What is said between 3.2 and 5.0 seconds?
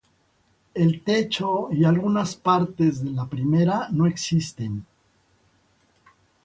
primera no existen.